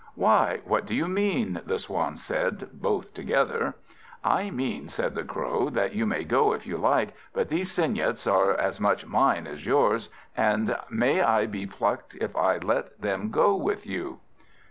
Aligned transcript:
"Why, 0.15 0.61
what 0.65 0.87
do 0.87 0.95
you 0.95 1.07
mean?" 1.07 1.61
the 1.63 1.77
Swans 1.77 2.23
said, 2.23 2.69
both 2.73 3.13
together. 3.13 3.75
"I 4.23 4.49
mean," 4.49 4.89
said 4.89 5.13
the 5.13 5.23
Crow, 5.23 5.69
"that 5.69 5.93
you 5.93 6.07
may 6.07 6.23
go, 6.23 6.53
if 6.53 6.65
you 6.65 6.77
like, 6.77 7.13
but 7.35 7.49
these 7.49 7.71
cygnets 7.71 8.25
are 8.25 8.51
as 8.53 8.79
much 8.79 9.05
mine 9.05 9.45
as 9.45 9.67
yours, 9.67 10.09
and 10.35 10.75
may 10.89 11.21
I 11.21 11.45
be 11.45 11.67
plucked 11.67 12.15
if 12.15 12.35
I 12.35 12.57
let 12.57 12.99
them 12.99 13.29
go 13.29 13.55
with 13.55 13.85
you!" 13.85 14.21